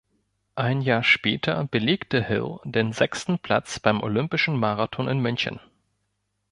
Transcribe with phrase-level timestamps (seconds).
[0.55, 5.59] Ein Jahr später belegte Hill den sechsten Platz beim Olympischen Marathon in München.